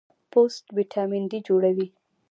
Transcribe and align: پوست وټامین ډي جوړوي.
پوست 0.31 0.63
وټامین 0.77 1.23
ډي 1.31 1.39
جوړوي. 1.47 1.87